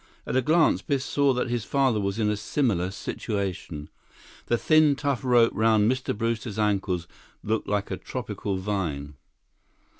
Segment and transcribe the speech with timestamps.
[0.25, 3.87] At a glance, Biff saw that his father was in a similar situation.
[4.47, 6.17] The thin, tough rope around Mr.
[6.17, 7.07] Brewster's ankles
[7.43, 9.13] looked like a tropical vine.